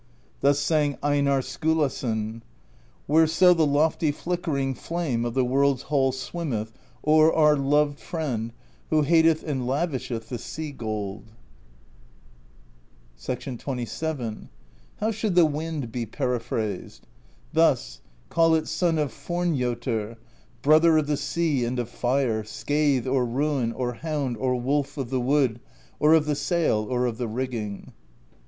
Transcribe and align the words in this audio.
Thus 0.39 0.57
sang 0.57 0.95
Einarr 1.03 1.43
Skulason: 1.43 2.41
Whereso 3.07 3.53
the 3.53 3.67
lofty 3.67 4.11
flickering 4.11 4.73
Flame 4.73 5.23
of 5.25 5.35
the 5.35 5.45
World's 5.45 5.83
Hall 5.93 6.11
swimmeth 6.11 6.73
THE 6.73 6.73
POESY 6.73 6.79
OF 6.79 7.03
SKALDS 7.03 7.33
141 7.35 7.37
O'er 7.37 7.47
our 7.47 7.57
loved 7.85 7.99
friend, 7.99 8.53
who 8.89 9.01
hateth 9.03 9.43
And 9.43 9.67
lavisheth 9.67 10.29
the 10.29 10.39
sea 10.39 10.71
gold. 10.71 11.25
XXVII. 13.23 14.49
"How 14.97 15.11
should 15.11 15.35
the 15.35 15.45
wind 15.45 15.91
be 15.91 16.07
periphrased? 16.07 17.01
Thus: 17.53 18.01
call 18.29 18.55
it 18.55 18.67
Son 18.67 18.97
of 18.97 19.11
Fornjotr, 19.11 20.15
Brother 20.63 20.97
of 20.97 21.05
the 21.05 21.15
Sea 21.17 21.63
and 21.63 21.77
of 21.77 21.89
Fire, 21.89 22.43
Scathe 22.43 23.05
or 23.05 23.23
Ruin 23.23 23.71
or 23.71 23.93
Hound 23.93 24.35
or 24.37 24.55
Wolf 24.55 24.97
of 24.97 25.11
the 25.11 25.21
Wood 25.21 25.59
or 25.99 26.15
of 26.15 26.25
the 26.25 26.33
Sail 26.33 26.87
or 26.89 27.05
of 27.05 27.19
the 27.19 27.27
Rigging. 27.27 27.93